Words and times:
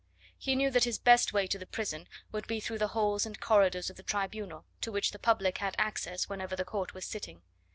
He 0.35 0.55
knew 0.55 0.71
that 0.71 0.85
his 0.85 0.97
best 0.97 1.31
way 1.31 1.45
to 1.45 1.59
the 1.59 1.67
prison 1.67 2.07
would 2.31 2.47
be 2.47 2.59
through 2.59 2.79
the 2.79 2.87
halls 2.97 3.23
and 3.23 3.39
corridors 3.39 3.91
of 3.91 3.97
the 3.97 4.01
Tribunal, 4.01 4.65
to 4.81 4.91
which 4.91 5.11
the 5.11 5.19
public 5.19 5.59
had 5.59 5.75
access 5.77 6.27
whenever 6.27 6.55
the 6.55 6.65
court 6.65 6.95
was 6.95 7.05
sitting. 7.05 7.43